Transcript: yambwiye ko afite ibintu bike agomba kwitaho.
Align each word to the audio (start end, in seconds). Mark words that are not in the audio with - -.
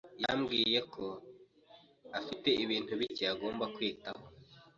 yambwiye 0.23 0.79
ko 0.93 1.05
afite 2.19 2.49
ibintu 2.63 2.91
bike 2.99 3.25
agomba 3.33 3.65
kwitaho. 3.75 4.25